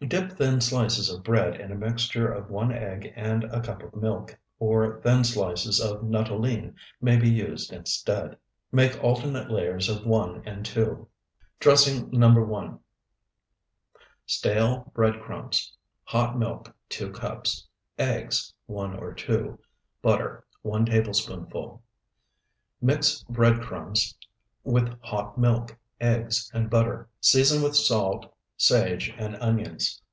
2. 0.00 0.08
Dip 0.08 0.32
thin 0.32 0.60
slices 0.60 1.08
of 1.08 1.24
bread 1.24 1.58
in 1.58 1.72
a 1.72 1.74
mixture 1.74 2.30
of 2.30 2.50
one 2.50 2.70
egg 2.70 3.10
and 3.16 3.42
a 3.44 3.62
cup 3.62 3.82
of 3.82 3.94
milk, 3.96 4.38
or 4.58 5.00
thin 5.00 5.24
slices 5.24 5.80
of 5.80 6.02
nuttolene 6.02 6.74
may 7.00 7.16
be 7.16 7.30
used 7.30 7.72
instead. 7.72 8.36
Make 8.70 9.02
alternate 9.02 9.50
layers 9.50 9.88
of 9.88 10.04
1 10.04 10.42
and 10.44 10.66
2. 10.66 11.08
DRESSING 11.58 12.10
NO. 12.12 12.42
1 12.44 12.78
Stale 14.26 14.92
bread 14.94 15.22
crumbs. 15.22 15.72
Hot 16.04 16.38
milk, 16.38 16.74
2 16.90 17.10
cups. 17.10 17.66
Eggs, 17.98 18.52
1 18.66 18.98
or 18.98 19.14
2. 19.14 19.58
Butter, 20.02 20.44
1 20.60 20.84
tablespoonful. 20.84 21.82
Mix 22.82 23.24
bread 23.30 23.62
crumbs 23.62 24.14
with 24.64 24.92
hot 25.00 25.38
milk, 25.38 25.78
eggs, 25.98 26.50
and 26.52 26.68
butter. 26.68 27.08
Season 27.22 27.62
with 27.62 27.74
salt, 27.74 28.30
sage, 28.56 29.12
and 29.18 29.34
onions. 29.40 30.00